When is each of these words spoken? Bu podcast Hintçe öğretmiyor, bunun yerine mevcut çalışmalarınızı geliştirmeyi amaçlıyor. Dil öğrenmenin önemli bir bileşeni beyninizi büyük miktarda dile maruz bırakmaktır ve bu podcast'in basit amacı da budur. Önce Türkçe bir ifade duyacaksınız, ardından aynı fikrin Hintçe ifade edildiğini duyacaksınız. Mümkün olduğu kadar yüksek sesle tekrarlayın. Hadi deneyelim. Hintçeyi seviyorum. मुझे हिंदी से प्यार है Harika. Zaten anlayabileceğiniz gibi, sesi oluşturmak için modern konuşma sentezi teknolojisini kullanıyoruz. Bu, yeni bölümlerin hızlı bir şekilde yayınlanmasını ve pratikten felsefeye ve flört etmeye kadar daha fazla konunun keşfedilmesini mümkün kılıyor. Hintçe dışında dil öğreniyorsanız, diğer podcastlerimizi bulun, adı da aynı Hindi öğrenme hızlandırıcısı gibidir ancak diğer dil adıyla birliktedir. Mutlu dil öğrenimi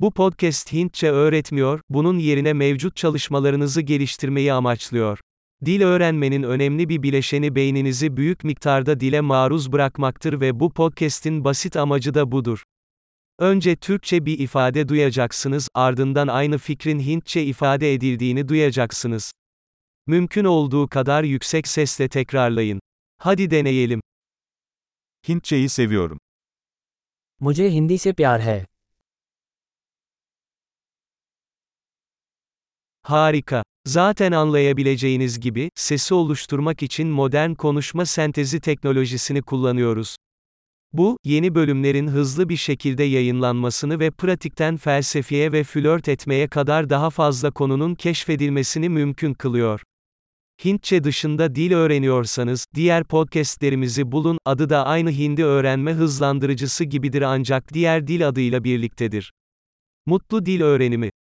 Bu 0.00 0.10
podcast 0.10 0.72
Hintçe 0.72 1.10
öğretmiyor, 1.10 1.80
bunun 1.88 2.18
yerine 2.18 2.52
mevcut 2.52 2.96
çalışmalarınızı 2.96 3.80
geliştirmeyi 3.80 4.52
amaçlıyor. 4.52 5.18
Dil 5.64 5.82
öğrenmenin 5.82 6.42
önemli 6.42 6.88
bir 6.88 7.02
bileşeni 7.02 7.54
beyninizi 7.54 8.16
büyük 8.16 8.44
miktarda 8.44 9.00
dile 9.00 9.20
maruz 9.20 9.72
bırakmaktır 9.72 10.40
ve 10.40 10.60
bu 10.60 10.72
podcast'in 10.72 11.44
basit 11.44 11.76
amacı 11.76 12.14
da 12.14 12.32
budur. 12.32 12.62
Önce 13.38 13.76
Türkçe 13.76 14.26
bir 14.26 14.38
ifade 14.38 14.88
duyacaksınız, 14.88 15.68
ardından 15.74 16.28
aynı 16.28 16.58
fikrin 16.58 17.00
Hintçe 17.00 17.44
ifade 17.44 17.94
edildiğini 17.94 18.48
duyacaksınız. 18.48 19.32
Mümkün 20.06 20.44
olduğu 20.44 20.88
kadar 20.88 21.24
yüksek 21.24 21.68
sesle 21.68 22.08
tekrarlayın. 22.08 22.80
Hadi 23.18 23.50
deneyelim. 23.50 24.00
Hintçeyi 25.28 25.68
seviyorum. 25.68 26.18
मुझे 27.40 27.66
हिंदी 27.76 27.96
से 28.04 28.12
प्यार 28.12 28.40
है 28.40 28.58
Harika. 33.06 33.62
Zaten 33.86 34.32
anlayabileceğiniz 34.32 35.40
gibi, 35.40 35.70
sesi 35.74 36.14
oluşturmak 36.14 36.82
için 36.82 37.08
modern 37.08 37.54
konuşma 37.54 38.06
sentezi 38.06 38.60
teknolojisini 38.60 39.42
kullanıyoruz. 39.42 40.16
Bu, 40.92 41.16
yeni 41.24 41.54
bölümlerin 41.54 42.08
hızlı 42.08 42.48
bir 42.48 42.56
şekilde 42.56 43.02
yayınlanmasını 43.02 44.00
ve 44.00 44.10
pratikten 44.10 44.76
felsefeye 44.76 45.52
ve 45.52 45.64
flört 45.64 46.08
etmeye 46.08 46.48
kadar 46.48 46.90
daha 46.90 47.10
fazla 47.10 47.50
konunun 47.50 47.94
keşfedilmesini 47.94 48.88
mümkün 48.88 49.34
kılıyor. 49.34 49.80
Hintçe 50.64 51.04
dışında 51.04 51.54
dil 51.54 51.72
öğreniyorsanız, 51.72 52.66
diğer 52.74 53.04
podcastlerimizi 53.04 54.12
bulun, 54.12 54.38
adı 54.44 54.70
da 54.70 54.86
aynı 54.86 55.10
Hindi 55.10 55.44
öğrenme 55.44 55.92
hızlandırıcısı 55.92 56.84
gibidir 56.84 57.22
ancak 57.22 57.74
diğer 57.74 58.06
dil 58.06 58.28
adıyla 58.28 58.64
birliktedir. 58.64 59.32
Mutlu 60.06 60.46
dil 60.46 60.60
öğrenimi 60.60 61.10